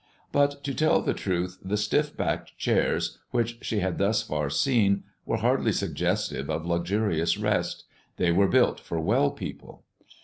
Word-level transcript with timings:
But, 0.31 0.63
to 0.63 0.73
tell 0.73 1.03
the 1.03 1.13
truth, 1.13 1.59
the 1.63 1.77
stiff 1.77 2.17
backed 2.17 2.57
chairs 2.57 3.19
which 3.29 3.59
she 3.61 3.81
had 3.81 3.99
thus 3.99 4.23
far 4.23 4.49
seen 4.49 5.03
were 5.27 5.37
hardly 5.37 5.71
suggestive 5.71 6.49
of 6.49 6.65
luxurious 6.65 7.37
rest; 7.37 7.83
they 8.17 8.31
were 8.31 8.47
built 8.47 8.79
for 8.79 8.99
well 8.99 9.29
people. 9.29 9.83